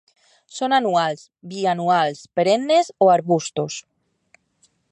Són 0.59 0.73
anuals, 0.77 1.21
bianuals, 1.51 2.23
perennes, 2.39 2.89
o 3.07 3.11
arbustos. 3.17 3.77